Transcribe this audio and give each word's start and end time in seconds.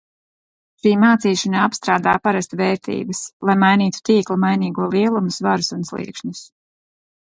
Šī 0.83 0.93
mācīšanā 1.03 1.65
apstrādā 1.65 2.15
parasti 2.29 2.61
vērtības, 2.63 3.23
lai 3.51 3.59
mainītu 3.67 4.05
tīkla 4.13 4.43
mainīgo 4.49 4.93
lielumu 4.99 5.39
svarus 5.41 5.75
un 5.81 5.91
sliekšņus. 5.95 6.47